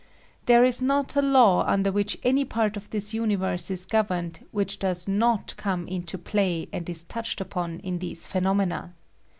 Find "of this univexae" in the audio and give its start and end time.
2.75-3.93